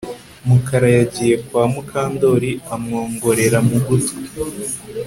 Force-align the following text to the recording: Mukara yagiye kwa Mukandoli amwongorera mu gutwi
Mukara 0.47 0.87
yagiye 0.97 1.35
kwa 1.45 1.63
Mukandoli 1.73 2.51
amwongorera 2.73 3.57
mu 3.67 3.77
gutwi 3.87 4.21